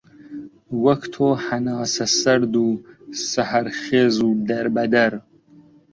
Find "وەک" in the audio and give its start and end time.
0.83-1.01